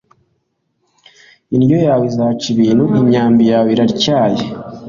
[1.55, 4.41] Indyo yawe izaca ibintu imyambi yawe iratyaye